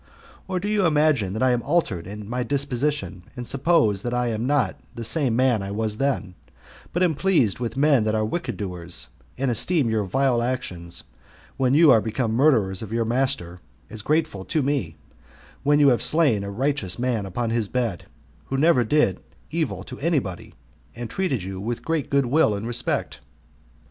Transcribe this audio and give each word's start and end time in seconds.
Or 0.47 0.59
do 0.59 0.67
you 0.67 0.87
imagine 0.87 1.33
that 1.33 1.43
I 1.43 1.51
am 1.51 1.61
altered 1.61 2.07
in 2.07 2.27
my 2.27 2.41
disposition, 2.41 3.21
and 3.37 3.47
suppose 3.47 4.01
that 4.01 4.15
I 4.15 4.29
am 4.29 4.47
not 4.47 4.79
the 4.95 5.03
same 5.03 5.35
man 5.35 5.61
I 5.61 5.67
then 5.69 5.75
was, 5.75 5.95
but 6.91 7.03
am 7.03 7.13
pleased 7.13 7.59
with 7.59 7.77
men 7.77 8.03
that 8.05 8.15
are 8.15 8.25
wicked 8.25 8.57
doers, 8.57 9.09
and 9.37 9.51
esteem 9.51 9.91
your 9.91 10.03
vile 10.05 10.41
actions, 10.41 11.03
when 11.57 11.75
you 11.75 11.91
are 11.91 12.01
become 12.01 12.33
murderers 12.33 12.81
of 12.81 12.91
your 12.91 13.05
master, 13.05 13.59
as 13.91 14.01
grateful 14.01 14.43
to 14.45 14.63
me, 14.63 14.97
when 15.61 15.79
you 15.79 15.89
have 15.89 16.01
slain 16.01 16.43
a 16.43 16.49
righteous 16.49 16.97
man 16.97 17.27
upon 17.27 17.51
his 17.51 17.67
bed, 17.67 18.05
who 18.45 18.57
never 18.57 18.83
did 18.83 19.21
evil 19.51 19.83
to 19.83 19.99
any 19.99 20.17
body, 20.17 20.55
and 20.95 21.11
treated 21.11 21.43
you 21.43 21.61
with 21.61 21.85
great 21.85 22.09
good 22.09 22.25
will 22.25 22.55
and 22.55 22.65
respect? 22.65 23.19